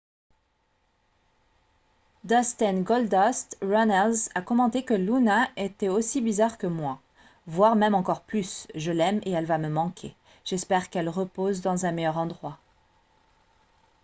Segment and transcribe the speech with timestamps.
[2.23, 6.99] dustin «goldust» runnels a commenté que «luna était aussi bizarre que moi
[7.45, 11.85] voire même encore plus je l'aime et elle va me manquer j'espère qu'elle repose dans
[11.85, 12.57] un meilleur endroit.»